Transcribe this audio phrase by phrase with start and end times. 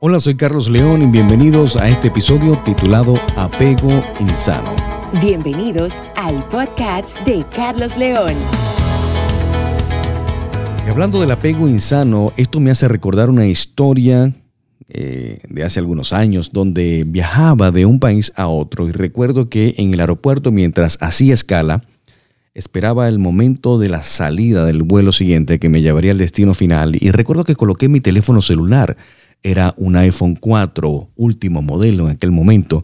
[0.00, 4.74] Hola, soy Carlos León y bienvenidos a este episodio titulado Apego Insano.
[5.22, 8.34] Bienvenidos al podcast de Carlos León.
[10.84, 14.34] Y hablando del apego insano, esto me hace recordar una historia
[14.88, 19.76] eh, de hace algunos años donde viajaba de un país a otro y recuerdo que
[19.78, 21.84] en el aeropuerto mientras hacía escala,
[22.52, 26.96] esperaba el momento de la salida del vuelo siguiente que me llevaría al destino final
[27.00, 28.96] y recuerdo que coloqué mi teléfono celular
[29.44, 32.82] era un iPhone 4, último modelo en aquel momento,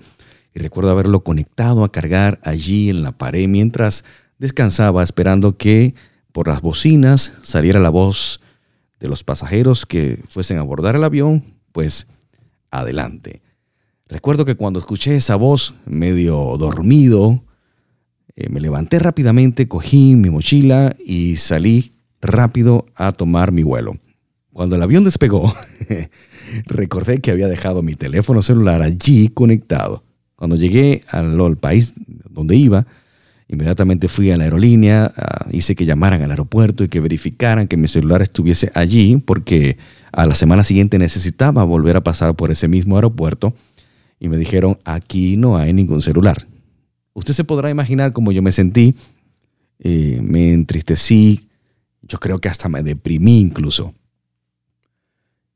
[0.55, 4.05] y recuerdo haberlo conectado a cargar allí en la pared mientras
[4.39, 5.95] descansaba esperando que
[6.33, 8.41] por las bocinas saliera la voz
[9.01, 12.07] de los pasajeros que fuesen a abordar el avión, pues
[12.70, 13.42] adelante.
[14.06, 17.42] Recuerdo que cuando escuché esa voz, medio dormido,
[18.37, 23.98] eh, me levanté rápidamente, cogí mi mochila y salí rápido a tomar mi vuelo.
[24.53, 25.55] Cuando el avión despegó,
[26.67, 30.05] recordé que había dejado mi teléfono celular allí conectado.
[30.37, 31.92] Cuando llegué al, país
[32.31, 32.87] donde iba,
[33.48, 37.77] inmediatamente fui a la aerolínea, ah, hice que llamaran al aeropuerto y que verificaran que
[37.77, 39.77] mi celular estuviese allí, porque
[40.12, 43.55] a la semana siguiente necesitaba volver a pasar por ese mismo aeropuerto
[44.19, 46.47] y me dijeron, aquí no hay ningún celular.
[47.12, 48.95] Usted se podrá imaginar cómo yo me sentí,
[49.79, 51.48] eh, me entristecí,
[52.03, 53.95] yo creo que hasta me deprimí incluso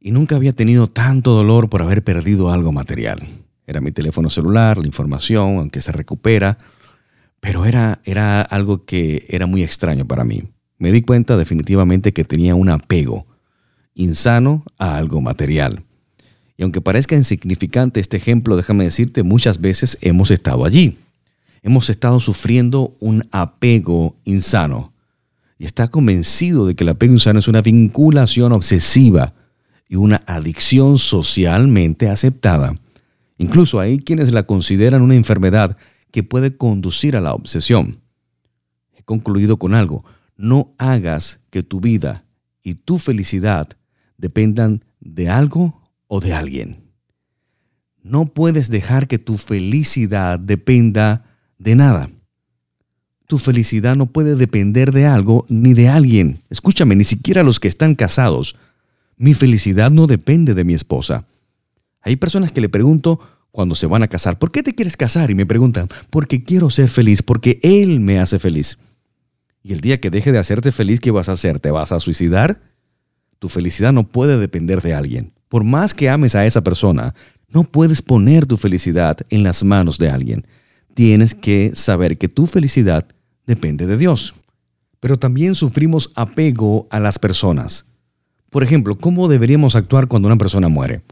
[0.04, 3.22] y nunca había tenido tanto dolor por haber perdido algo material.
[3.66, 6.58] Era mi teléfono celular, la información, aunque se recupera,
[7.40, 10.42] pero era, era algo que era muy extraño para mí.
[10.76, 13.26] Me di cuenta definitivamente que tenía un apego
[13.94, 15.84] insano a algo material.
[16.58, 20.98] Y aunque parezca insignificante este ejemplo, déjame decirte, muchas veces hemos estado allí.
[21.62, 24.92] Hemos estado sufriendo un apego insano.
[25.58, 29.32] Y está convencido de que el apego insano es una vinculación obsesiva
[29.94, 32.74] y una adicción socialmente aceptada.
[33.38, 35.76] Incluso hay quienes la consideran una enfermedad
[36.10, 38.00] que puede conducir a la obsesión.
[38.96, 40.04] He concluido con algo,
[40.36, 42.24] no hagas que tu vida
[42.60, 43.68] y tu felicidad
[44.18, 46.90] dependan de algo o de alguien.
[48.02, 51.24] No puedes dejar que tu felicidad dependa
[51.58, 52.10] de nada.
[53.28, 56.42] Tu felicidad no puede depender de algo ni de alguien.
[56.50, 58.56] Escúchame, ni siquiera los que están casados
[59.16, 61.26] mi felicidad no depende de mi esposa.
[62.02, 63.20] Hay personas que le pregunto
[63.50, 65.30] cuando se van a casar, ¿por qué te quieres casar?
[65.30, 68.78] Y me preguntan, porque quiero ser feliz, porque Él me hace feliz.
[69.62, 71.60] Y el día que deje de hacerte feliz, ¿qué vas a hacer?
[71.60, 72.60] ¿Te vas a suicidar?
[73.38, 75.32] Tu felicidad no puede depender de alguien.
[75.48, 77.14] Por más que ames a esa persona,
[77.48, 80.46] no puedes poner tu felicidad en las manos de alguien.
[80.94, 83.06] Tienes que saber que tu felicidad
[83.46, 84.34] depende de Dios.
[84.98, 87.86] Pero también sufrimos apego a las personas.
[88.54, 91.02] Por ejemplo, ¿cómo deberíamos actuar cuando una persona muere?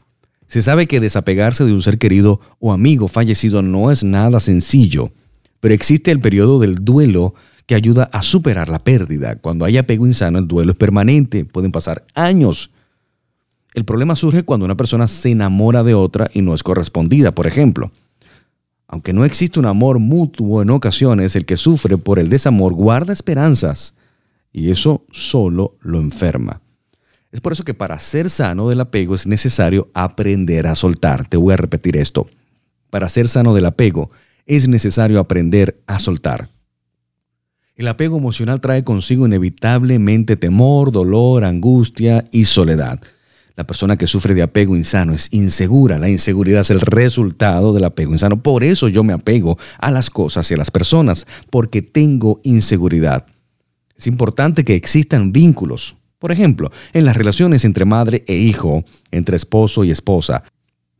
[0.46, 5.10] Se sabe que desapegarse de un ser querido o amigo fallecido no es nada sencillo,
[5.58, 7.34] pero existe el periodo del duelo
[7.66, 9.34] que ayuda a superar la pérdida.
[9.34, 12.70] Cuando hay apego insano, el duelo es permanente, pueden pasar años.
[13.74, 17.48] El problema surge cuando una persona se enamora de otra y no es correspondida, por
[17.48, 17.90] ejemplo.
[18.86, 23.12] Aunque no existe un amor mutuo en ocasiones, el que sufre por el desamor guarda
[23.12, 23.94] esperanzas
[24.52, 26.60] y eso solo lo enferma.
[27.32, 31.26] Es por eso que para ser sano del apego es necesario aprender a soltar.
[31.26, 32.26] Te voy a repetir esto.
[32.90, 34.10] Para ser sano del apego
[34.44, 36.50] es necesario aprender a soltar.
[37.74, 43.00] El apego emocional trae consigo inevitablemente temor, dolor, angustia y soledad.
[43.56, 45.98] La persona que sufre de apego insano es insegura.
[45.98, 48.42] La inseguridad es el resultado del apego insano.
[48.42, 53.26] Por eso yo me apego a las cosas y a las personas, porque tengo inseguridad.
[53.96, 59.34] Es importante que existan vínculos, por ejemplo, en las relaciones entre madre e hijo, entre
[59.34, 60.44] esposo y esposa.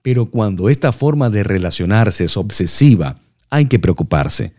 [0.02, 4.52] Pero cuando esta forma de relacionarse es obsesiva, hay que preocuparse.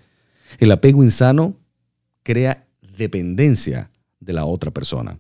[0.60, 1.58] El apego insano
[2.24, 2.66] crea
[2.98, 3.92] dependencia
[4.22, 5.20] de la otra persona.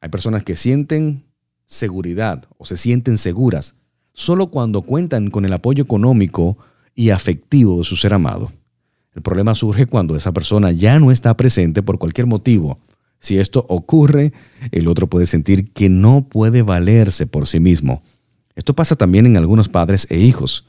[0.00, 1.24] Hay personas que sienten
[1.66, 3.74] seguridad o se sienten seguras
[4.12, 6.58] solo cuando cuentan con el apoyo económico
[6.94, 8.52] y afectivo de su ser amado.
[9.16, 12.78] El problema surge cuando esa persona ya no está presente por cualquier motivo
[13.24, 14.34] si esto ocurre,
[14.70, 18.02] el otro puede sentir que no puede valerse por sí mismo.
[18.54, 20.66] Esto pasa también en algunos padres e hijos.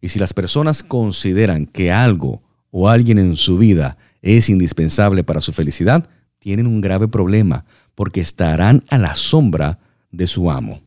[0.00, 5.42] Y si las personas consideran que algo o alguien en su vida es indispensable para
[5.42, 9.78] su felicidad, tienen un grave problema porque estarán a la sombra
[10.10, 10.80] de su amo.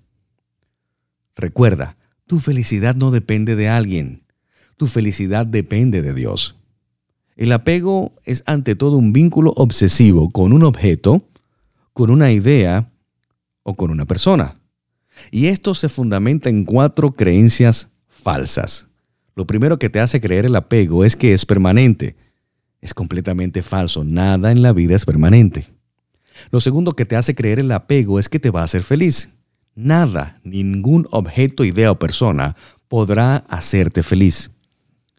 [1.35, 1.95] Recuerda,
[2.25, 4.23] tu felicidad no depende de alguien,
[4.77, 6.55] tu felicidad depende de Dios.
[7.41, 11.23] El apego es ante todo un vínculo obsesivo con un objeto,
[11.91, 12.91] con una idea
[13.63, 14.59] o con una persona.
[15.31, 18.85] Y esto se fundamenta en cuatro creencias falsas.
[19.33, 22.15] Lo primero que te hace creer el apego es que es permanente.
[22.79, 24.03] Es completamente falso.
[24.03, 25.67] Nada en la vida es permanente.
[26.51, 29.31] Lo segundo que te hace creer el apego es que te va a hacer feliz.
[29.73, 32.55] Nada, ningún objeto, idea o persona
[32.87, 34.51] podrá hacerte feliz.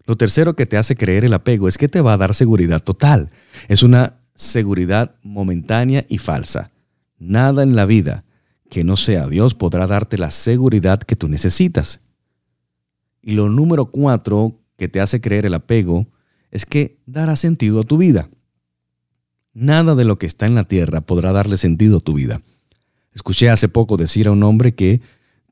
[0.07, 2.81] Lo tercero que te hace creer el apego es que te va a dar seguridad
[2.81, 3.31] total.
[3.69, 6.73] Es una seguridad momentánea y falsa.
[7.19, 8.25] Nada en la vida
[8.69, 12.01] que no sea Dios podrá darte la seguridad que tú necesitas.
[13.21, 16.09] Y lo número cuatro que te hace creer el apego
[16.51, 18.29] es que dará sentido a tu vida.
[19.55, 22.41] Nada de lo que está en la tierra podrá darle sentido a tu vida.
[23.15, 25.03] Escuché hace poco decir a un hombre que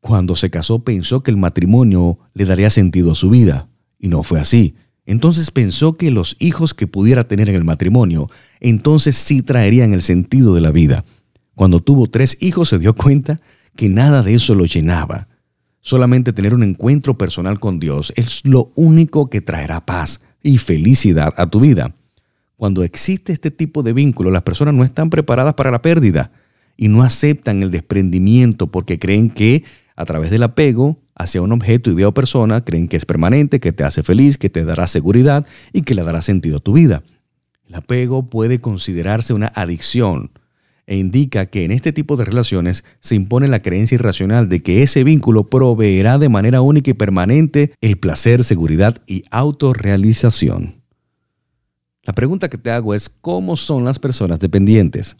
[0.01, 3.69] cuando se casó pensó que el matrimonio le daría sentido a su vida,
[4.01, 4.75] y no fue así.
[5.07, 8.31] Entonces pensó que los hijos que pudiera tener en el matrimonio,
[8.61, 11.05] entonces sí traerían el sentido de la vida.
[11.55, 13.41] Cuando tuvo tres hijos se dio cuenta
[13.77, 15.29] que nada de eso lo llenaba.
[15.81, 21.35] Solamente tener un encuentro personal con Dios es lo único que traerá paz y felicidad
[21.37, 21.95] a tu vida.
[22.57, 26.31] Cuando existe este tipo de vínculo, las personas no están preparadas para la pérdida
[26.77, 29.65] y no aceptan el desprendimiento porque creen que
[29.97, 33.73] a través del apego hacia un objeto, idea o persona, creen que es permanente, que
[33.73, 37.03] te hace feliz, que te dará seguridad y que le dará sentido a tu vida.
[37.69, 40.31] El apego puede considerarse una adicción
[40.87, 44.83] e indica que en este tipo de relaciones se impone la creencia irracional de que
[44.83, 50.83] ese vínculo proveerá de manera única y permanente el placer, seguridad y autorrealización.
[52.03, 55.17] La pregunta que te hago es, ¿cómo son las personas dependientes?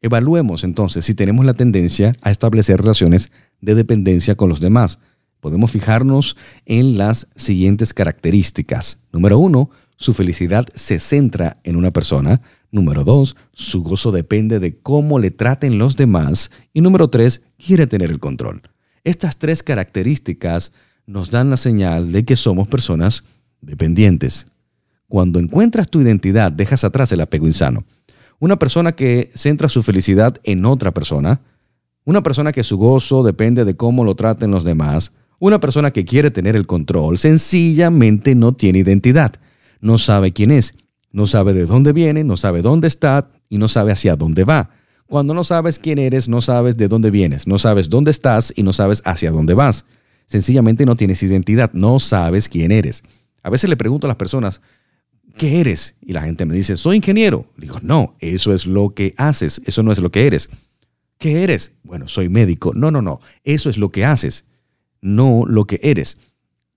[0.00, 3.30] Evaluemos entonces si tenemos la tendencia a establecer relaciones
[3.60, 4.98] de dependencia con los demás.
[5.40, 9.00] Podemos fijarnos en las siguientes características.
[9.12, 12.42] Número uno, su felicidad se centra en una persona.
[12.70, 16.50] Número dos, su gozo depende de cómo le traten los demás.
[16.72, 18.62] Y número tres, quiere tener el control.
[19.04, 20.72] Estas tres características
[21.06, 23.24] nos dan la señal de que somos personas
[23.60, 24.48] dependientes.
[25.08, 27.84] Cuando encuentras tu identidad, dejas atrás el apego insano.
[28.38, 31.40] Una persona que centra su felicidad en otra persona,
[32.06, 36.04] una persona que su gozo depende de cómo lo traten los demás, una persona que
[36.04, 39.34] quiere tener el control, sencillamente no tiene identidad,
[39.80, 40.76] no sabe quién es,
[41.10, 44.70] no sabe de dónde viene, no sabe dónde está y no sabe hacia dónde va.
[45.06, 48.62] Cuando no sabes quién eres, no sabes de dónde vienes, no sabes dónde estás y
[48.62, 49.84] no sabes hacia dónde vas.
[50.26, 53.02] Sencillamente no tienes identidad, no sabes quién eres.
[53.42, 54.60] A veces le pregunto a las personas,
[55.36, 55.96] ¿qué eres?
[56.00, 57.46] Y la gente me dice, soy ingeniero.
[57.56, 60.48] Le digo, no, eso es lo que haces, eso no es lo que eres.
[61.18, 61.72] ¿Qué eres?
[61.82, 62.72] Bueno, soy médico.
[62.74, 64.44] No, no, no, eso es lo que haces,
[65.00, 66.18] no lo que eres.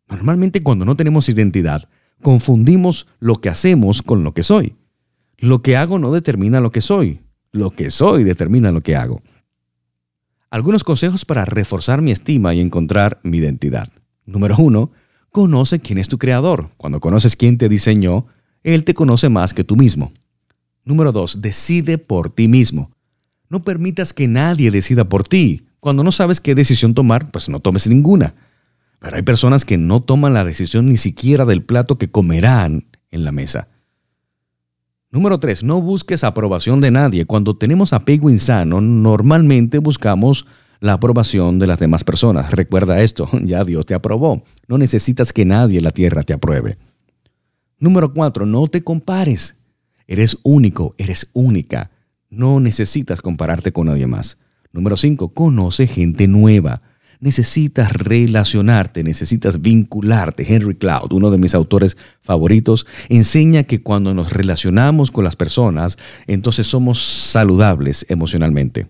[0.07, 1.89] Normalmente cuando no tenemos identidad,
[2.21, 4.75] confundimos lo que hacemos con lo que soy.
[5.37, 7.21] Lo que hago no determina lo que soy,
[7.51, 9.21] lo que soy determina lo que hago.
[10.49, 13.89] Algunos consejos para reforzar mi estima y encontrar mi identidad.
[14.25, 14.91] Número uno,
[15.31, 16.69] conoce quién es tu creador.
[16.77, 18.25] Cuando conoces quién te diseñó,
[18.63, 20.11] él te conoce más que tú mismo.
[20.83, 22.91] Número dos, decide por ti mismo.
[23.49, 25.67] No permitas que nadie decida por ti.
[25.79, 28.35] Cuando no sabes qué decisión tomar, pues no tomes ninguna.
[28.99, 33.23] Pero hay personas que no toman la decisión ni siquiera del plato que comerán en
[33.23, 33.69] la mesa.
[35.11, 37.25] Número tres, no busques aprobación de nadie.
[37.25, 40.45] Cuando tenemos apego insano, normalmente buscamos
[40.81, 42.51] la aprobación de las demás personas.
[42.51, 44.43] Recuerda esto, ya Dios te aprobó.
[44.67, 46.77] No necesitas que nadie en la tierra te apruebe.
[47.79, 49.55] Número cuatro, no te compares.
[50.05, 51.89] Eres único, eres única.
[52.29, 54.37] No necesitas compararte con nadie más.
[54.71, 56.81] Número cinco, conoce gente nueva.
[57.19, 60.45] Necesitas relacionarte, necesitas vincularte.
[60.47, 65.97] Henry Cloud, uno de mis autores favoritos, enseña que cuando nos relacionamos con las personas,
[66.27, 68.87] entonces somos saludables emocionalmente.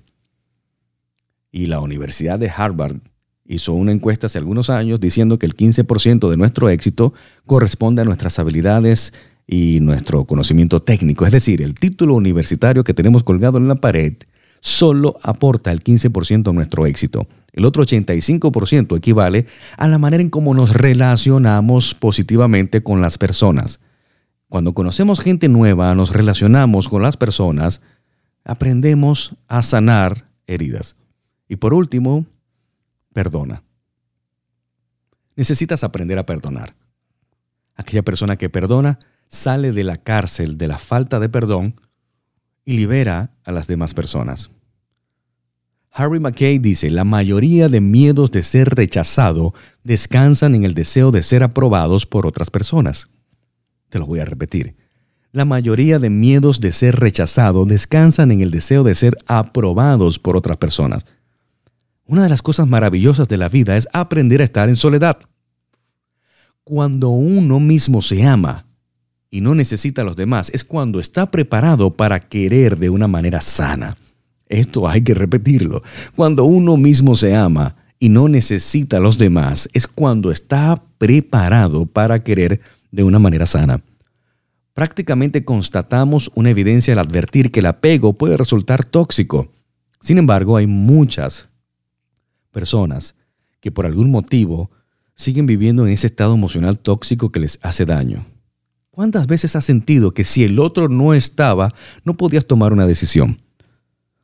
[1.51, 2.98] Y la Universidad de Harvard
[3.46, 7.13] hizo una encuesta hace algunos años diciendo que el 15% de nuestro éxito
[7.48, 9.12] corresponde a nuestras habilidades
[9.51, 11.25] y nuestro conocimiento técnico.
[11.25, 14.13] Es decir, el título universitario que tenemos colgado en la pared
[14.60, 17.27] solo aporta el 15% a nuestro éxito.
[17.51, 23.79] El otro 85% equivale a la manera en cómo nos relacionamos positivamente con las personas.
[24.50, 27.82] Cuando conocemos gente nueva, nos relacionamos con las personas,
[28.44, 30.96] aprendemos a sanar heridas.
[31.48, 32.27] Y por último,
[33.13, 33.63] perdona.
[35.36, 36.75] Necesitas aprender a perdonar.
[37.75, 41.75] Aquella persona que perdona sale de la cárcel de la falta de perdón
[42.65, 44.50] y libera a las demás personas.
[45.91, 51.24] Harry McKay dice, la mayoría de miedos de ser rechazado descansan en el deseo de
[51.24, 53.09] ser aprobados por otras personas.
[53.89, 54.75] Te lo voy a repetir.
[55.31, 60.36] La mayoría de miedos de ser rechazado descansan en el deseo de ser aprobados por
[60.36, 61.05] otras personas.
[62.05, 65.19] Una de las cosas maravillosas de la vida es aprender a estar en soledad.
[66.63, 68.68] Cuando uno mismo se ama
[69.31, 73.41] y no necesita a los demás, es cuando está preparado para querer de una manera
[73.41, 73.98] sana.
[74.48, 75.83] Esto hay que repetirlo.
[76.15, 81.86] Cuando uno mismo se ama y no necesita a los demás, es cuando está preparado
[81.86, 82.59] para querer
[82.91, 83.83] de una manera sana.
[84.74, 89.51] Prácticamente constatamos una evidencia al advertir que el apego puede resultar tóxico.
[90.01, 91.50] Sin embargo, hay muchas
[92.51, 93.15] personas
[93.59, 94.71] que por algún motivo
[95.15, 98.25] siguen viviendo en ese estado emocional tóxico que les hace daño.
[99.00, 103.41] ¿Cuántas veces has sentido que si el otro no estaba, no podías tomar una decisión?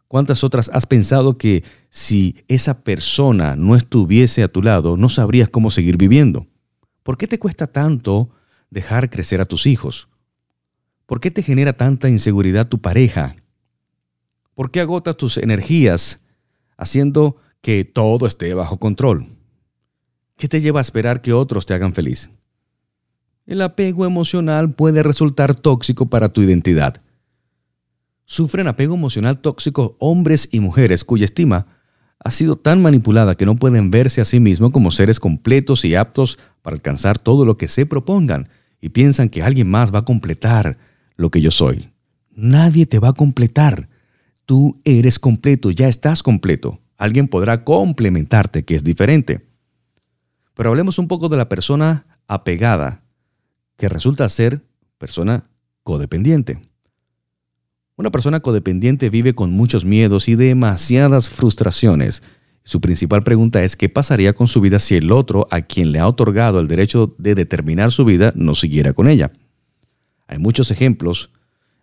[0.10, 5.48] ¿Cuántas otras has pensado que si esa persona no estuviese a tu lado, no sabrías
[5.48, 6.46] cómo seguir viviendo?
[7.04, 8.32] ¿Por qué te cuesta tanto
[8.70, 10.10] dejar crecer a tus hijos?
[11.06, 13.38] ¿Por qué te genera tanta inseguridad tu pareja?
[14.56, 16.20] ¿Por qué agotas tus energías
[16.76, 19.26] haciendo que todo esté bajo control?
[20.36, 22.30] ¿Qué te lleva a esperar que otros te hagan feliz?
[23.46, 27.02] El apego emocional puede resultar tóxico para tu identidad.
[28.26, 31.68] Sufren apego emocional tóxico hombres y mujeres cuya estima
[32.20, 35.94] ha sido tan manipulada que no pueden verse a sí mismos como seres completos y
[35.94, 38.50] aptos para alcanzar todo lo que se propongan
[38.82, 40.80] y piensan que alguien más va a completar
[41.16, 41.92] lo que yo soy.
[42.34, 43.90] Nadie te va a completar.
[44.46, 46.80] Tú eres completo, ya estás completo.
[46.98, 49.46] Alguien podrá complementarte, que es diferente.
[50.56, 53.05] Pero hablemos un poco de la persona apegada,
[53.78, 54.62] que resulta ser
[54.98, 55.50] persona
[55.84, 56.60] codependiente.
[57.98, 62.24] Una persona codependiente vive con muchos miedos y demasiadas frustraciones.
[62.64, 66.00] Su principal pregunta es qué pasaría con su vida si el otro, a quien le
[66.00, 69.32] ha otorgado el derecho de determinar su vida, no siguiera con ella.
[70.28, 71.30] Hay muchos ejemplos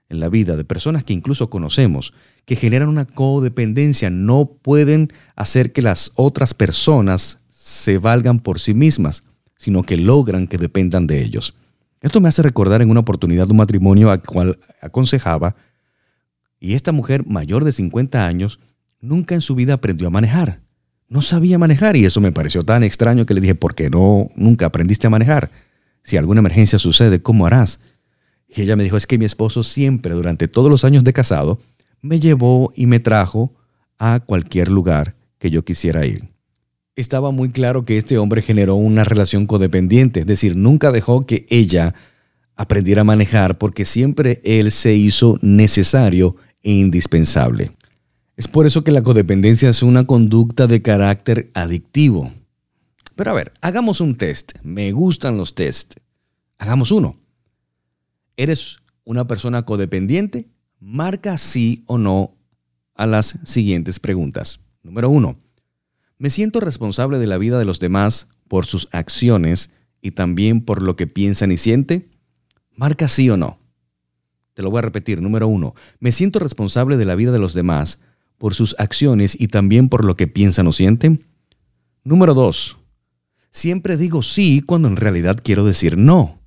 [0.08, 2.12] en la vida de personas que incluso conocemos
[2.44, 8.74] que generan una codependencia, no pueden hacer que las otras personas se valgan por sí
[8.74, 9.24] mismas,
[9.56, 11.54] sino que logran que dependan de ellos.
[12.02, 15.54] Esto me hace recordar en una oportunidad un matrimonio al cual aconsejaba
[16.58, 18.58] y esta mujer mayor de 50 años
[19.00, 20.60] nunca en su vida aprendió a manejar.
[21.08, 24.30] No sabía manejar y eso me pareció tan extraño que le dije, ¿por qué no
[24.34, 25.50] nunca aprendiste a manejar?
[26.02, 27.80] Si alguna emergencia sucede, ¿cómo harás?
[28.48, 31.58] Y ella me dijo, es que mi esposo siempre, durante todos los años de casado,
[32.00, 33.54] me llevó y me trajo
[33.98, 36.31] a cualquier lugar que yo quisiera ir.
[36.94, 41.46] Estaba muy claro que este hombre generó una relación codependiente, es decir, nunca dejó que
[41.48, 41.94] ella
[42.54, 47.72] aprendiera a manejar porque siempre él se hizo necesario indispensable.
[48.36, 52.30] Es por eso que la codependencia es una conducta de carácter adictivo.
[53.16, 54.52] Pero a ver, hagamos un test.
[54.62, 55.94] Me gustan los test.
[56.58, 57.16] Hagamos uno.
[58.36, 60.48] ¿Eres una persona codependiente?
[60.78, 62.36] Marca sí o no
[62.94, 64.60] a las siguientes preguntas.
[64.82, 65.38] Número uno.
[66.22, 70.80] ¿Me siento responsable de la vida de los demás por sus acciones y también por
[70.80, 72.12] lo que piensan y sienten?
[72.76, 73.58] Marca sí o no.
[74.54, 75.20] Te lo voy a repetir.
[75.20, 77.98] Número uno, me siento responsable de la vida de los demás
[78.38, 81.26] por sus acciones y también por lo que piensan o sienten.
[82.04, 82.78] Número dos,
[83.50, 86.38] siempre digo sí cuando en realidad quiero decir no.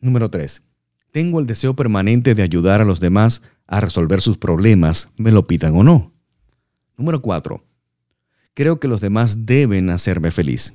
[0.00, 0.62] Número tres,
[1.10, 5.48] tengo el deseo permanente de ayudar a los demás a resolver sus problemas, me lo
[5.48, 6.12] pidan o no.
[6.96, 7.65] Número cuatro,
[8.56, 10.72] creo que los demás deben hacerme feliz.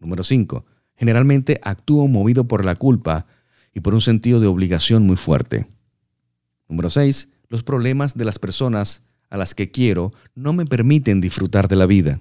[0.00, 0.66] Número cinco,
[0.96, 3.26] generalmente actúo movido por la culpa
[3.72, 5.68] y por un sentido de obligación muy fuerte.
[6.68, 7.28] Número 6.
[7.48, 11.86] Los problemas de las personas a las que quiero no me permiten disfrutar de la
[11.86, 12.20] vida.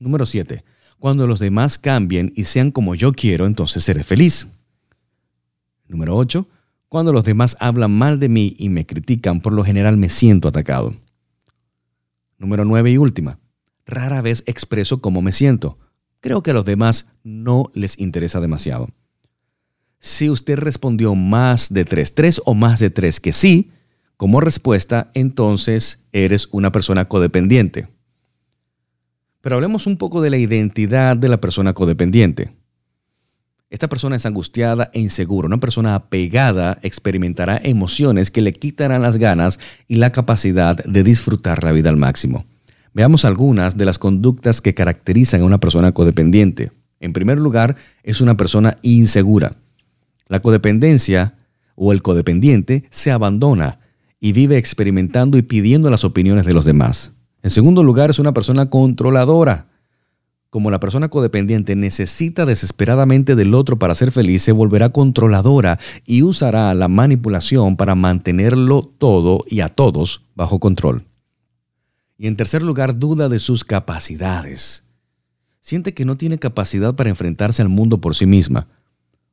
[0.00, 0.64] Número 7.
[0.98, 4.48] Cuando los demás cambien y sean como yo quiero, entonces seré feliz.
[5.86, 6.48] Número 8.
[6.88, 10.48] Cuando los demás hablan mal de mí y me critican, por lo general me siento
[10.48, 10.94] atacado.
[12.38, 13.38] Número 9 y última.
[13.86, 15.78] Rara vez expreso cómo me siento.
[16.20, 18.88] Creo que a los demás no les interesa demasiado.
[19.98, 23.70] Si usted respondió más de tres, tres o más de tres que sí,
[24.16, 27.88] como respuesta, entonces eres una persona codependiente.
[29.40, 32.55] Pero hablemos un poco de la identidad de la persona codependiente.
[33.68, 35.46] Esta persona es angustiada e insegura.
[35.46, 39.58] Una persona apegada experimentará emociones que le quitarán las ganas
[39.88, 42.44] y la capacidad de disfrutar la vida al máximo.
[42.94, 46.70] Veamos algunas de las conductas que caracterizan a una persona codependiente.
[47.00, 49.56] En primer lugar, es una persona insegura.
[50.28, 51.34] La codependencia
[51.74, 53.80] o el codependiente se abandona
[54.20, 57.10] y vive experimentando y pidiendo las opiniones de los demás.
[57.42, 59.66] En segundo lugar, es una persona controladora.
[60.56, 66.22] Como la persona codependiente necesita desesperadamente del otro para ser feliz, se volverá controladora y
[66.22, 71.04] usará la manipulación para mantenerlo todo y a todos bajo control.
[72.16, 74.82] Y en tercer lugar, duda de sus capacidades.
[75.60, 78.66] Siente que no tiene capacidad para enfrentarse al mundo por sí misma.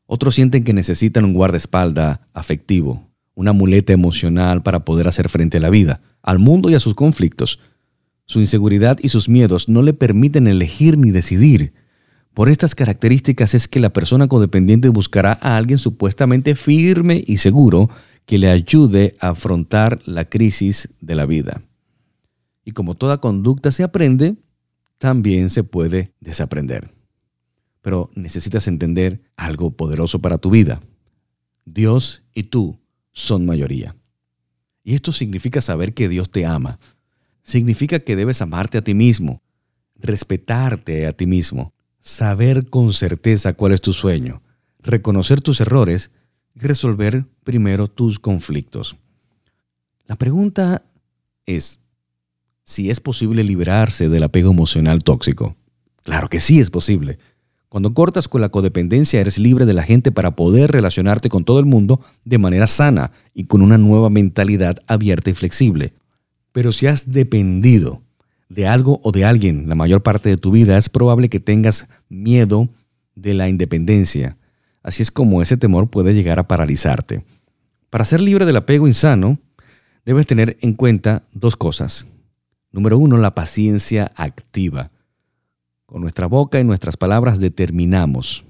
[0.05, 5.61] Otros sienten que necesitan un guardaespaldas afectivo, una muleta emocional para poder hacer frente a
[5.61, 7.59] la vida, al mundo y a sus conflictos.
[8.25, 11.73] Su inseguridad y sus miedos no le permiten elegir ni decidir.
[12.33, 17.89] Por estas características es que la persona codependiente buscará a alguien supuestamente firme y seguro
[18.25, 21.61] que le ayude a afrontar la crisis de la vida.
[22.65, 24.35] Y como toda conducta se aprende,
[24.97, 26.89] también se puede desaprender.
[27.81, 30.79] Pero necesitas entender algo poderoso para tu vida.
[31.65, 32.79] Dios y tú
[33.11, 33.95] son mayoría.
[34.83, 36.77] Y esto significa saber que Dios te ama.
[37.43, 39.41] Significa que debes amarte a ti mismo,
[39.95, 44.41] respetarte a ti mismo, saber con certeza cuál es tu sueño,
[44.79, 46.11] reconocer tus errores
[46.55, 48.95] y resolver primero tus conflictos.
[50.05, 50.83] La pregunta
[51.45, 51.79] es,
[52.63, 55.55] si es posible liberarse del apego emocional tóxico.
[56.03, 57.17] Claro que sí es posible.
[57.67, 61.59] Cuando cortas con la codependencia eres libre de la gente para poder relacionarte con todo
[61.59, 65.93] el mundo de manera sana y con una nueva mentalidad abierta y flexible.
[66.53, 68.01] Pero si has dependido
[68.47, 71.89] de algo o de alguien la mayor parte de tu vida, es probable que tengas
[72.07, 72.69] miedo
[73.15, 74.37] de la independencia.
[74.81, 77.25] Así es como ese temor puede llegar a paralizarte.
[77.89, 79.39] Para ser libre del apego insano,
[80.05, 82.05] debes tener en cuenta dos cosas.
[82.71, 84.91] Número uno, la paciencia activa.
[85.85, 88.43] Con nuestra boca y nuestras palabras determinamos.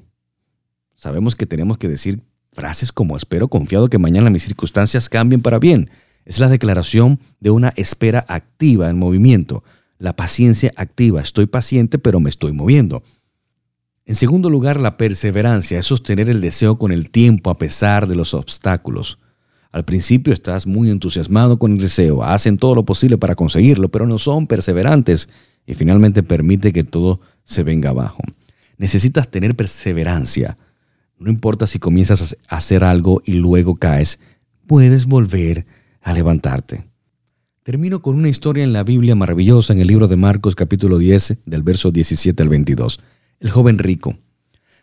[0.95, 2.22] Sabemos que tenemos que decir
[2.53, 5.89] frases como espero confiado que mañana mis circunstancias cambien para bien.
[6.25, 9.63] Es la declaración de una espera activa en movimiento.
[9.98, 11.22] La paciencia activa.
[11.22, 13.03] Estoy paciente pero me estoy moviendo.
[14.06, 18.15] En segundo lugar, la perseverancia es sostener el deseo con el tiempo a pesar de
[18.15, 19.18] los obstáculos.
[19.72, 24.06] Al principio estás muy entusiasmado con el deseo, hacen todo lo posible para conseguirlo, pero
[24.06, 25.30] no son perseverantes
[25.65, 28.22] y finalmente permite que todo se venga abajo.
[28.77, 30.57] Necesitas tener perseverancia.
[31.18, 34.20] No importa si comienzas a hacer algo y luego caes,
[34.68, 35.66] puedes volver
[36.03, 36.85] a levantarte.
[37.63, 41.37] Termino con una historia en la Biblia maravillosa en el libro de Marcos capítulo 10
[41.46, 43.00] del verso 17 al 22.
[43.39, 44.18] El joven rico.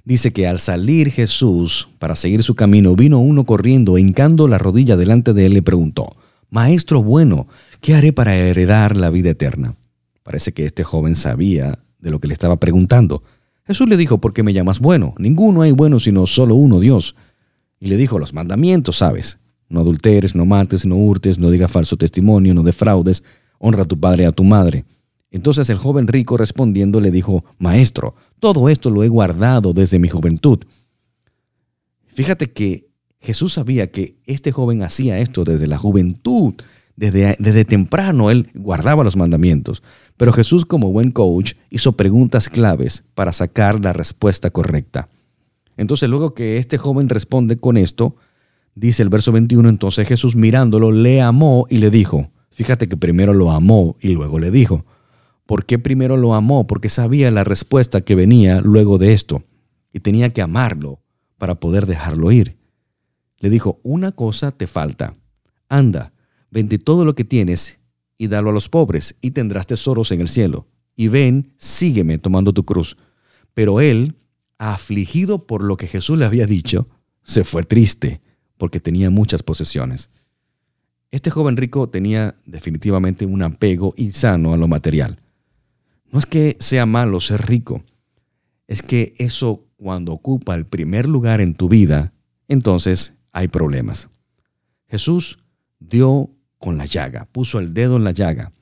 [0.03, 4.97] Dice que al salir Jesús para seguir su camino, vino uno corriendo, hincando la rodilla
[4.97, 6.17] delante de él, le preguntó,
[6.49, 7.49] Maestro bueno,
[7.83, 9.77] ¿qué haré para heredar la vida eterna?
[10.23, 13.23] Parece que este joven sabía de lo que le estaba preguntando.
[13.67, 15.15] Jesús le dijo, ¿por qué me llamas bueno?
[15.19, 17.15] Ninguno hay bueno sino solo uno, Dios.
[17.79, 19.39] Y le dijo, los mandamientos, ¿sabes?
[19.71, 23.23] No adulteres, no mates, no hurtes, no digas falso testimonio, no defraudes,
[23.59, 24.85] honra a tu padre y a tu madre.
[25.31, 30.09] Entonces el joven rico respondiendo le dijo, Maestro, todo esto lo he guardado desde mi
[30.09, 30.59] juventud.
[32.09, 32.89] Fíjate que
[33.21, 36.55] Jesús sabía que este joven hacía esto desde la juventud,
[36.97, 39.83] desde, desde temprano él guardaba los mandamientos.
[40.17, 45.09] Pero Jesús como buen coach hizo preguntas claves para sacar la respuesta correcta.
[45.77, 48.17] Entonces luego que este joven responde con esto,
[48.81, 53.33] dice el verso 21, entonces Jesús mirándolo le amó y le dijo, fíjate que primero
[53.33, 54.85] lo amó y luego le dijo,
[55.51, 56.65] ¿Por qué primero lo amó?
[56.65, 59.43] Porque sabía la respuesta que venía luego de esto
[59.93, 61.03] y tenía que amarlo
[61.39, 62.57] para poder dejarlo ir.
[63.41, 65.17] Le dijo, una cosa te falta.
[65.69, 66.13] Anda,
[66.53, 67.81] vende todo lo que tienes
[68.17, 70.69] y dalo a los pobres y tendrás tesoros en el cielo.
[70.95, 72.97] Y ven, sígueme tomando tu cruz.
[73.53, 74.15] Pero él,
[74.57, 76.87] afligido por lo que Jesús le había dicho,
[77.25, 78.21] se fue triste
[78.61, 80.11] porque tenía muchas posesiones.
[81.11, 85.17] Este joven rico tenía definitivamente un apego insano a lo material.
[86.13, 87.83] No es que sea malo ser rico,
[88.69, 92.13] es que eso cuando ocupa el primer lugar en tu vida,
[92.49, 94.11] entonces hay problemas.
[94.87, 95.39] Jesús
[95.79, 98.53] dio con la llaga, puso el dedo en la llaga.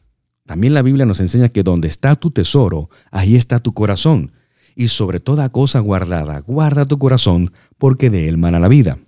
[0.47, 4.31] También la Biblia nos enseña que donde está tu tesoro, ahí está tu corazón.
[4.77, 8.99] Y sobre toda cosa guardada, guarda tu corazón, porque de él mana la vida.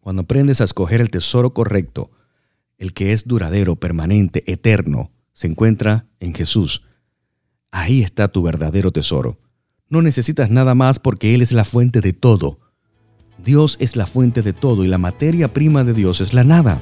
[0.00, 2.10] Cuando aprendes a escoger el tesoro correcto,
[2.78, 6.82] el que es duradero, permanente, eterno, se encuentra en Jesús.
[7.70, 9.38] Ahí está tu verdadero tesoro.
[9.88, 12.58] No necesitas nada más porque Él es la fuente de todo.
[13.44, 16.80] Dios es la fuente de todo y la materia prima de Dios es la nada.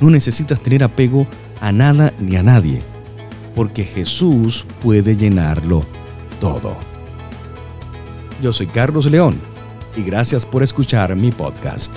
[0.00, 1.26] No necesitas tener apego
[1.60, 2.82] a nada ni a nadie,
[3.54, 5.84] porque Jesús puede llenarlo
[6.40, 6.76] todo.
[8.42, 9.36] Yo soy Carlos León
[9.96, 11.96] y gracias por escuchar mi podcast.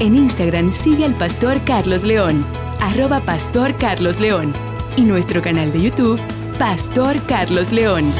[0.00, 2.42] En Instagram sigue al pastor Carlos León,
[2.80, 4.54] arroba pastor Carlos León,
[4.96, 6.18] y nuestro canal de YouTube
[6.58, 8.10] Pastor Carlos León.